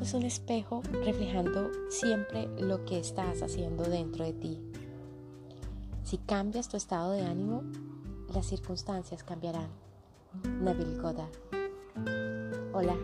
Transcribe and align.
es 0.00 0.14
un 0.14 0.24
espejo 0.24 0.82
reflejando 1.04 1.70
siempre 1.88 2.48
lo 2.58 2.84
que 2.84 2.98
estás 2.98 3.42
haciendo 3.42 3.84
dentro 3.84 4.24
de 4.24 4.32
ti. 4.32 4.60
Si 6.02 6.18
cambias 6.18 6.68
tu 6.68 6.76
estado 6.76 7.12
de 7.12 7.22
ánimo, 7.22 7.62
las 8.32 8.46
circunstancias 8.46 9.22
cambiarán. 9.22 9.68
Neville 10.60 10.98
Goddard. 10.98 11.30
Hola, 12.72 12.96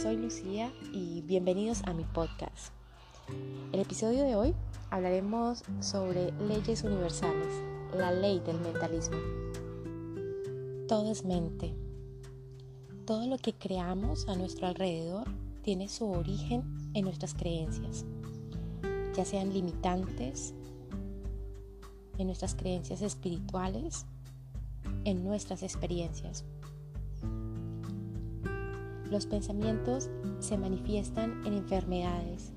soy 0.00 0.16
Lucía 0.16 0.72
y 0.92 1.22
bienvenidos 1.22 1.82
a 1.84 1.94
mi 1.94 2.04
podcast. 2.04 2.72
El 3.72 3.80
episodio 3.80 4.22
de 4.24 4.36
hoy 4.36 4.54
hablaremos 4.90 5.64
sobre 5.80 6.30
leyes 6.46 6.84
universales, 6.84 7.54
la 7.96 8.12
ley 8.12 8.40
del 8.40 8.60
mentalismo. 8.60 9.16
Todo 10.86 11.10
es 11.10 11.24
mente. 11.24 11.74
Todo 13.06 13.26
lo 13.26 13.38
que 13.38 13.54
creamos 13.54 14.28
a 14.28 14.36
nuestro 14.36 14.66
alrededor 14.66 15.26
tiene 15.64 15.88
su 15.88 16.10
origen 16.10 16.62
en 16.92 17.04
nuestras 17.06 17.34
creencias, 17.34 18.04
ya 19.16 19.24
sean 19.24 19.52
limitantes, 19.52 20.54
en 22.18 22.26
nuestras 22.26 22.54
creencias 22.54 23.00
espirituales, 23.00 24.04
en 25.04 25.24
nuestras 25.24 25.62
experiencias. 25.62 26.44
Los 29.10 29.26
pensamientos 29.26 30.10
se 30.38 30.58
manifiestan 30.58 31.46
en 31.46 31.54
enfermedades, 31.54 32.52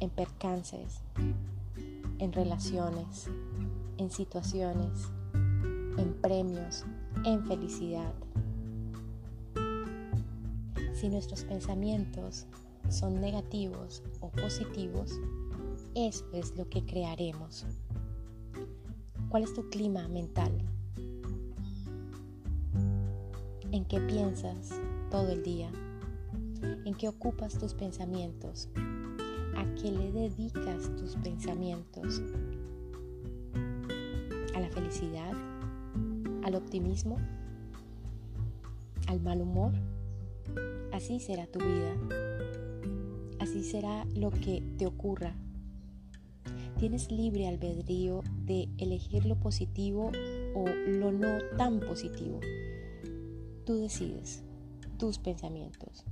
en 0.00 0.10
percances, 0.10 1.02
en 2.18 2.32
relaciones, 2.32 3.28
en 3.96 4.10
situaciones, 4.10 5.08
en 5.96 6.14
premios, 6.20 6.84
en 7.24 7.46
felicidad. 7.46 8.12
Si 11.04 11.10
nuestros 11.10 11.44
pensamientos 11.44 12.46
son 12.88 13.20
negativos 13.20 14.02
o 14.20 14.30
positivos, 14.30 15.20
eso 15.94 16.24
es 16.32 16.56
lo 16.56 16.66
que 16.70 16.82
crearemos. 16.86 17.66
¿Cuál 19.28 19.42
es 19.42 19.52
tu 19.52 19.68
clima 19.68 20.08
mental? 20.08 20.50
¿En 23.70 23.84
qué 23.84 24.00
piensas 24.00 24.80
todo 25.10 25.28
el 25.28 25.42
día? 25.42 25.70
¿En 26.86 26.94
qué 26.94 27.08
ocupas 27.08 27.58
tus 27.58 27.74
pensamientos? 27.74 28.70
¿A 29.58 29.74
qué 29.74 29.92
le 29.92 30.10
dedicas 30.10 30.90
tus 30.96 31.16
pensamientos? 31.16 32.22
¿A 34.54 34.60
la 34.60 34.70
felicidad? 34.70 35.34
¿Al 36.44 36.54
optimismo? 36.54 37.18
¿Al 39.06 39.20
mal 39.20 39.42
humor? 39.42 39.74
Así 40.92 41.20
será 41.20 41.46
tu 41.46 41.58
vida. 41.58 41.96
Así 43.38 43.62
será 43.62 44.06
lo 44.14 44.30
que 44.30 44.62
te 44.78 44.86
ocurra. 44.86 45.34
Tienes 46.78 47.10
libre 47.10 47.46
albedrío 47.46 48.22
de 48.44 48.68
elegir 48.78 49.26
lo 49.26 49.36
positivo 49.36 50.10
o 50.54 50.66
lo 50.68 51.12
no 51.12 51.38
tan 51.56 51.80
positivo. 51.80 52.40
Tú 53.64 53.76
decides 53.76 54.42
tus 54.98 55.18
pensamientos. 55.18 56.04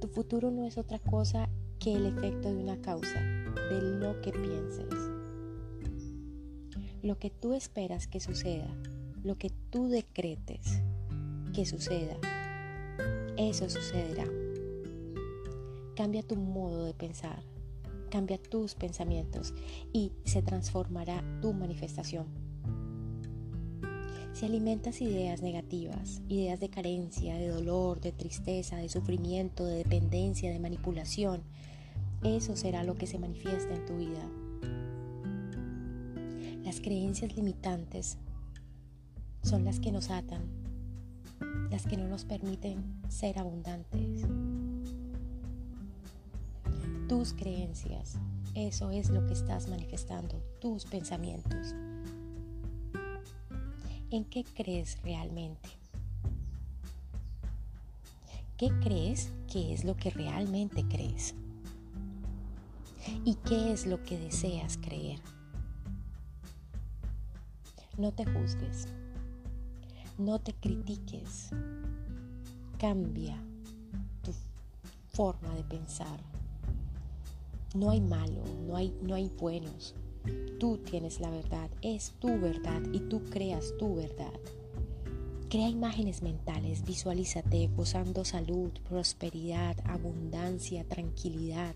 Tu 0.00 0.08
futuro 0.08 0.50
no 0.50 0.64
es 0.64 0.78
otra 0.78 0.98
cosa 0.98 1.48
que 1.78 1.94
el 1.94 2.06
efecto 2.06 2.48
de 2.48 2.56
una 2.56 2.80
causa, 2.80 3.20
de 3.70 3.80
lo 3.82 4.20
que 4.20 4.32
pienses. 4.32 4.88
Lo 7.02 7.18
que 7.18 7.30
tú 7.30 7.52
esperas 7.52 8.06
que 8.06 8.20
suceda, 8.20 8.68
lo 9.22 9.36
que 9.36 9.50
tú 9.70 9.88
decretes 9.88 10.80
que 11.52 11.66
suceda, 11.66 12.16
eso 13.36 13.68
sucederá. 13.68 14.26
Cambia 15.96 16.22
tu 16.22 16.36
modo 16.36 16.84
de 16.84 16.94
pensar, 16.94 17.42
cambia 18.10 18.38
tus 18.38 18.74
pensamientos 18.74 19.54
y 19.92 20.12
se 20.24 20.42
transformará 20.42 21.22
tu 21.40 21.52
manifestación. 21.52 22.26
Si 24.32 24.46
alimentas 24.46 25.00
ideas 25.00 25.42
negativas, 25.42 26.20
ideas 26.28 26.58
de 26.58 26.68
carencia, 26.68 27.36
de 27.36 27.48
dolor, 27.48 28.00
de 28.00 28.10
tristeza, 28.10 28.76
de 28.76 28.88
sufrimiento, 28.88 29.64
de 29.64 29.76
dependencia, 29.76 30.50
de 30.50 30.58
manipulación, 30.58 31.42
eso 32.24 32.56
será 32.56 32.82
lo 32.82 32.96
que 32.96 33.06
se 33.06 33.18
manifiesta 33.18 33.74
en 33.74 33.86
tu 33.86 33.96
vida. 33.96 34.28
Las 36.64 36.80
creencias 36.80 37.36
limitantes 37.36 38.18
son 39.42 39.64
las 39.64 39.78
que 39.78 39.92
nos 39.92 40.10
atan, 40.10 40.63
las 41.70 41.86
que 41.86 41.96
no 41.96 42.08
nos 42.08 42.24
permiten 42.24 42.82
ser 43.08 43.38
abundantes. 43.38 44.26
Tus 47.08 47.32
creencias, 47.32 48.18
eso 48.54 48.90
es 48.90 49.10
lo 49.10 49.26
que 49.26 49.34
estás 49.34 49.68
manifestando, 49.68 50.36
tus 50.60 50.84
pensamientos. 50.84 51.74
¿En 54.10 54.24
qué 54.24 54.44
crees 54.44 55.02
realmente? 55.02 55.68
¿Qué 58.56 58.70
crees 58.80 59.30
que 59.50 59.74
es 59.74 59.84
lo 59.84 59.96
que 59.96 60.10
realmente 60.10 60.84
crees? 60.88 61.34
¿Y 63.24 63.34
qué 63.34 63.72
es 63.72 63.86
lo 63.86 64.02
que 64.02 64.18
deseas 64.18 64.78
creer? 64.78 65.20
No 67.98 68.12
te 68.12 68.24
juzgues. 68.24 68.88
No 70.18 70.38
te 70.38 70.52
critiques. 70.52 71.50
Cambia 72.78 73.36
tu 74.22 74.30
forma 75.08 75.52
de 75.56 75.64
pensar. 75.64 76.20
No 77.74 77.90
hay 77.90 78.00
malo, 78.00 78.44
no 78.64 78.76
hay, 78.76 78.96
no 79.02 79.16
hay 79.16 79.28
buenos. 79.40 79.96
Tú 80.60 80.78
tienes 80.78 81.18
la 81.18 81.30
verdad, 81.30 81.68
es 81.82 82.12
tu 82.20 82.28
verdad 82.28 82.80
y 82.92 83.00
tú 83.00 83.24
creas 83.24 83.74
tu 83.76 83.96
verdad. 83.96 84.32
Crea 85.50 85.68
imágenes 85.68 86.22
mentales, 86.22 86.84
visualízate 86.84 87.68
gozando 87.76 88.24
salud, 88.24 88.70
prosperidad, 88.88 89.76
abundancia, 89.84 90.84
tranquilidad. 90.84 91.74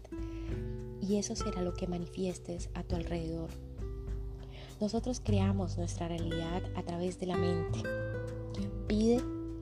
Y 1.02 1.16
eso 1.16 1.34
será 1.34 1.60
lo 1.62 1.74
que 1.74 1.88
manifiestes 1.88 2.70
a 2.74 2.84
tu 2.84 2.94
alrededor. 2.94 3.50
Nosotros 4.80 5.20
creamos 5.20 5.76
nuestra 5.76 6.06
realidad 6.06 6.62
a 6.76 6.84
través 6.84 7.18
de 7.18 7.26
la 7.26 7.36
mente. 7.36 7.82
Pide 8.88 9.20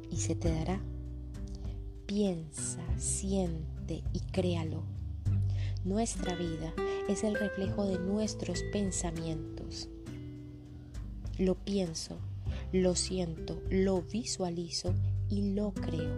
y 0.09 0.17
se 0.19 0.37
te 0.37 0.53
dará. 0.53 0.81
Piensa, 2.07 2.81
siente 2.97 4.05
y 4.13 4.21
créalo. 4.21 4.85
Nuestra 5.85 6.37
vida 6.37 6.73
es 7.09 7.25
el 7.25 7.35
reflejo 7.35 7.85
de 7.85 7.99
nuestros 7.99 8.63
pensamientos. 8.73 9.89
Lo 11.39 11.57
pienso, 11.57 12.19
lo 12.73 12.95
siento, 12.95 13.61
lo 13.69 14.03
visualizo 14.03 14.95
y 15.29 15.55
lo 15.55 15.73
creo. 15.73 16.15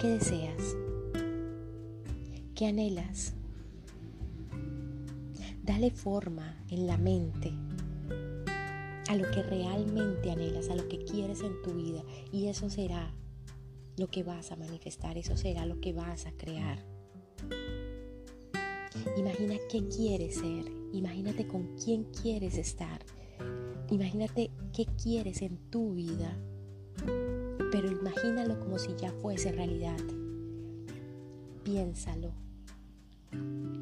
¿Qué 0.00 0.08
deseas? 0.08 0.74
¿Qué 2.54 2.66
anhelas? 2.66 3.34
Dale 5.64 5.90
forma 5.90 6.56
en 6.70 6.86
la 6.86 6.96
mente 6.96 7.52
a 9.08 9.16
lo 9.16 9.30
que 9.30 9.42
realmente 9.42 10.30
anhelas, 10.30 10.68
a 10.68 10.76
lo 10.76 10.86
que 10.86 11.04
quieres 11.04 11.40
en 11.40 11.60
tu 11.62 11.72
vida. 11.72 12.04
Y 12.30 12.46
eso 12.48 12.70
será 12.70 13.14
lo 13.96 14.08
que 14.08 14.22
vas 14.22 14.52
a 14.52 14.56
manifestar, 14.56 15.18
eso 15.18 15.36
será 15.36 15.66
lo 15.66 15.80
que 15.80 15.92
vas 15.92 16.26
a 16.26 16.32
crear. 16.32 16.84
Imagina 19.16 19.54
qué 19.70 19.86
quieres 19.88 20.36
ser, 20.36 20.70
imagínate 20.92 21.46
con 21.46 21.76
quién 21.82 22.04
quieres 22.04 22.58
estar, 22.58 23.04
imagínate 23.90 24.50
qué 24.72 24.86
quieres 25.02 25.42
en 25.42 25.56
tu 25.70 25.94
vida, 25.94 26.36
pero 27.72 27.90
imagínalo 27.90 28.60
como 28.60 28.78
si 28.78 28.94
ya 28.96 29.12
fuese 29.12 29.52
realidad. 29.52 29.98
Piénsalo, 31.64 32.32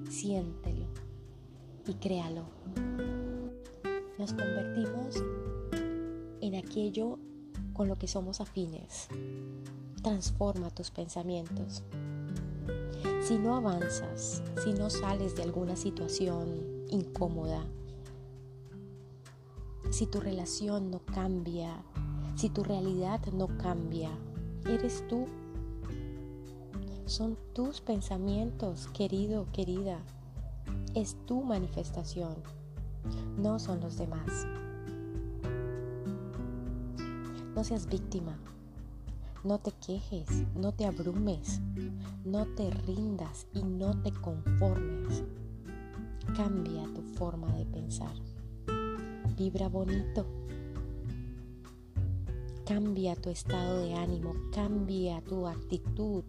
siéntelo 0.09 0.87
y 1.87 1.95
créalo. 1.95 3.16
Nos 4.19 4.33
convertimos 4.33 5.23
en 6.41 6.55
aquello 6.55 7.19
con 7.73 7.89
lo 7.89 7.99
que 7.99 8.09
somos 8.09 8.41
afines. 8.41 9.09
Transforma 10.03 10.71
tus 10.71 10.91
pensamientos. 10.91 11.83
Si 13.23 13.39
no 13.39 13.57
avanzas, 13.57 14.43
si 14.63 14.73
no 14.73 14.91
sales 14.91 15.37
de 15.37 15.43
alguna 15.43 15.77
situación 15.77 16.85
incómoda, 16.89 17.65
si 19.91 20.07
tu 20.07 20.21
relación 20.21 20.91
no 20.91 21.01
cambia, 21.01 21.83
si 22.37 22.49
tu 22.49 22.65
realidad 22.65 23.21
no 23.33 23.49
cambia, 23.59 24.11
eres 24.67 25.07
tú. 25.09 25.27
Son 27.05 27.37
tus 27.53 27.81
pensamientos, 27.81 28.89
querido, 28.89 29.47
querida 29.53 30.01
es 30.97 31.15
tu 31.27 31.43
manifestación, 31.43 32.37
no 33.39 33.59
son 33.59 33.81
los 33.81 33.97
demás. 33.97 34.47
No 37.55 37.65
seas 37.65 37.87
víctima, 37.87 38.37
No 39.45 39.59
te 39.59 39.73
quejes, 39.73 40.27
no 40.57 40.73
te 40.73 40.87
abrumes, 40.87 41.61
no 42.25 42.47
te 42.47 42.69
rindas 42.71 43.47
y 43.55 43.63
no 43.63 44.01
te 44.03 44.13
conformes. 44.13 45.23
Cambia 46.37 46.85
tu 46.95 47.03
forma 47.15 47.53
de 47.57 47.65
pensar. 47.67 48.13
Vibra 49.37 49.69
bonito. 49.69 50.27
Cambia 52.67 53.15
tu 53.15 53.31
estado 53.31 53.81
de 53.83 53.95
ánimo, 53.95 54.35
cambia 54.53 55.23
tu 55.23 55.47
actitud. 55.47 56.25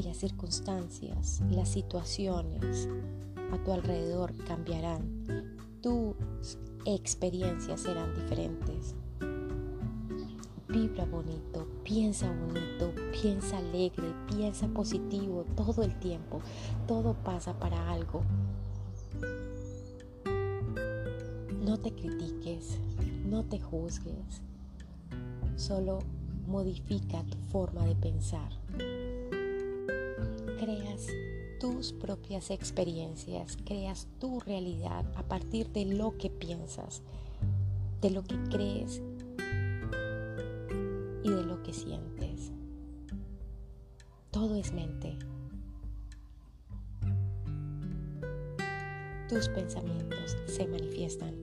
Y 0.00 0.02
las 0.02 0.16
circunstancias, 0.16 1.42
las 1.50 1.68
situaciones 1.68 2.88
a 3.52 3.62
tu 3.62 3.70
alrededor 3.70 4.34
cambiarán. 4.46 5.58
Tus 5.82 6.16
experiencias 6.86 7.82
serán 7.82 8.14
diferentes. 8.14 8.94
Vibra 10.68 11.04
bonito, 11.04 11.68
piensa 11.84 12.32
bonito, 12.32 12.94
piensa 13.12 13.58
alegre, 13.58 14.14
piensa 14.34 14.68
positivo 14.68 15.44
todo 15.54 15.82
el 15.82 15.94
tiempo. 15.98 16.40
Todo 16.86 17.12
pasa 17.12 17.52
para 17.58 17.90
algo. 17.90 18.22
No 21.62 21.78
te 21.78 21.92
critiques, 21.92 22.78
no 23.26 23.44
te 23.44 23.60
juzgues. 23.60 24.40
Solo 25.56 25.98
modifica 26.46 27.22
tu 27.24 27.36
forma 27.50 27.84
de 27.84 27.96
pensar. 27.96 28.50
Creas 30.60 31.06
tus 31.58 31.94
propias 31.94 32.50
experiencias, 32.50 33.56
creas 33.64 34.08
tu 34.18 34.40
realidad 34.40 35.10
a 35.16 35.22
partir 35.22 35.70
de 35.70 35.86
lo 35.86 36.18
que 36.18 36.28
piensas, 36.28 37.00
de 38.02 38.10
lo 38.10 38.22
que 38.22 38.36
crees 38.50 39.00
y 41.24 41.30
de 41.30 41.44
lo 41.44 41.62
que 41.62 41.72
sientes. 41.72 42.52
Todo 44.30 44.54
es 44.56 44.74
mente. 44.74 45.16
Tus 49.30 49.48
pensamientos 49.48 50.36
se 50.44 50.66
manifiestan. 50.66 51.34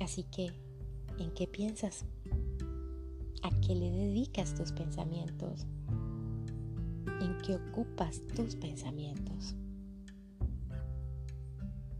Así 0.00 0.24
que, 0.24 0.52
¿en 1.18 1.30
qué 1.30 1.46
piensas? 1.46 2.04
¿A 3.42 3.48
qué 3.62 3.74
le 3.74 3.90
dedicas 3.90 4.54
tus 4.54 4.70
pensamientos? 4.72 5.66
¿En 7.20 7.38
qué 7.38 7.56
ocupas 7.56 8.20
tus 8.36 8.54
pensamientos? 8.54 9.54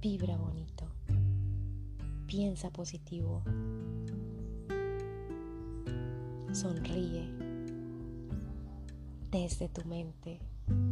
Vibra 0.00 0.36
bonito. 0.36 0.84
Piensa 2.26 2.70
positivo. 2.70 3.42
Sonríe 6.52 7.28
desde 9.30 9.68
tu 9.68 9.84
mente, 9.86 10.38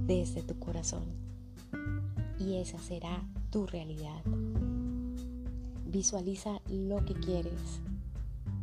desde 0.07 0.43
tu 0.43 0.59
corazón. 0.59 1.05
Y 2.39 2.57
esa 2.57 2.79
será 2.79 3.23
tu 3.51 3.67
realidad. 3.67 4.23
Visualiza 5.87 6.61
lo 6.69 7.05
que 7.05 7.15
quieres. 7.15 7.81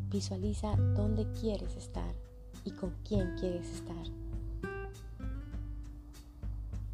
Visualiza 0.10 0.76
dónde 0.96 1.26
quieres 1.40 1.76
estar 1.76 2.14
y 2.66 2.72
con 2.72 2.94
quién 3.08 3.36
quieres 3.40 3.70
estar. 3.70 4.06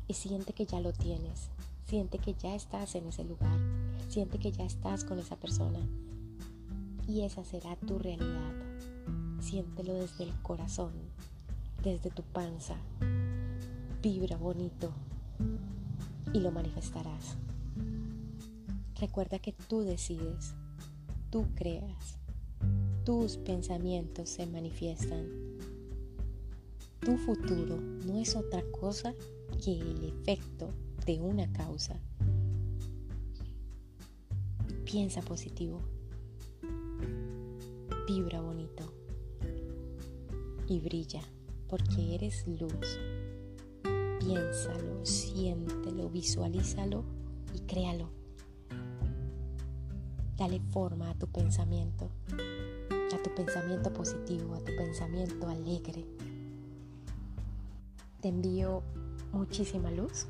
Y 0.09 0.15
siente 0.15 0.53
que 0.53 0.65
ya 0.65 0.81
lo 0.81 0.91
tienes. 0.91 1.51
Siente 1.85 2.17
que 2.17 2.33
ya 2.33 2.55
estás 2.55 2.95
en 2.95 3.05
ese 3.07 3.23
lugar. 3.23 3.59
Siente 4.07 4.39
que 4.39 4.51
ya 4.51 4.65
estás 4.65 5.05
con 5.05 5.19
esa 5.19 5.35
persona. 5.35 5.79
Y 7.07 7.21
esa 7.21 7.45
será 7.45 7.75
tu 7.75 7.99
realidad. 7.99 8.53
Siéntelo 9.39 9.93
desde 9.93 10.23
el 10.23 10.33
corazón, 10.41 10.93
desde 11.83 12.09
tu 12.09 12.23
panza. 12.23 12.75
Vibra 14.01 14.35
bonito 14.35 14.91
y 16.33 16.39
lo 16.39 16.51
manifestarás. 16.51 17.37
Recuerda 18.99 19.37
que 19.37 19.53
tú 19.53 19.81
decides, 19.81 20.55
tú 21.29 21.45
creas, 21.53 22.17
tus 23.05 23.37
pensamientos 23.37 24.29
se 24.29 24.47
manifiestan. 24.47 25.27
Tu 26.99 27.15
futuro 27.17 27.77
no 27.77 28.17
es 28.17 28.35
otra 28.35 28.63
cosa 28.71 29.13
que 29.63 29.79
el 29.79 30.03
efecto 30.03 30.73
de 31.05 31.19
una 31.19 31.51
causa. 31.51 31.99
Piensa 34.85 35.21
positivo, 35.21 35.81
vibra 38.07 38.41
bonito 38.41 38.91
y 40.67 40.79
brilla 40.79 41.21
porque 41.67 42.15
eres 42.15 42.47
luz. 42.47 42.99
Piénsalo, 44.19 45.05
siéntelo, 45.05 46.09
visualízalo 46.09 47.03
y 47.53 47.59
créalo. 47.61 48.09
Dale 50.37 50.59
forma 50.71 51.09
a 51.09 51.15
tu 51.15 51.27
pensamiento, 51.27 52.09
a 53.13 53.23
tu 53.23 53.35
pensamiento 53.35 53.91
positivo, 53.91 54.55
a 54.55 54.59
tu 54.59 54.75
pensamiento 54.77 55.47
alegre. 55.47 56.05
Te 58.21 58.29
envío 58.29 58.83
muchísima 59.31 59.91
luz 59.91 60.27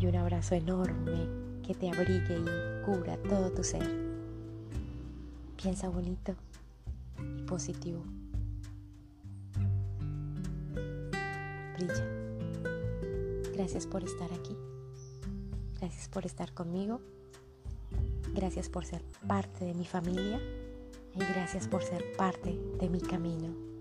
y 0.00 0.06
un 0.06 0.16
abrazo 0.16 0.54
enorme 0.54 1.28
que 1.62 1.74
te 1.74 1.88
abrigue 1.88 2.38
y 2.38 2.84
cura 2.84 3.16
todo 3.28 3.50
tu 3.50 3.64
ser. 3.64 3.88
Piensa 5.60 5.88
bonito 5.88 6.34
y 7.38 7.42
positivo. 7.42 8.02
Brilla. 11.76 12.06
Gracias 13.54 13.86
por 13.86 14.04
estar 14.04 14.32
aquí. 14.32 14.56
Gracias 15.80 16.08
por 16.08 16.26
estar 16.26 16.52
conmigo. 16.52 17.00
Gracias 18.34 18.68
por 18.68 18.84
ser 18.84 19.02
parte 19.26 19.64
de 19.64 19.74
mi 19.74 19.84
familia 19.84 20.40
y 21.14 21.18
gracias 21.18 21.68
por 21.68 21.82
ser 21.82 22.16
parte 22.16 22.58
de 22.80 22.88
mi 22.88 23.00
camino. 23.00 23.73